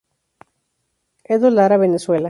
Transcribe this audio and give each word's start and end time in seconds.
Edo 1.25 1.51
Lara, 1.51 1.77
Venezuela. 1.77 2.19